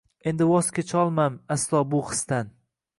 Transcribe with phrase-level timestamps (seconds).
[0.29, 2.55] Endi voz kecholmam aslo bu hisdan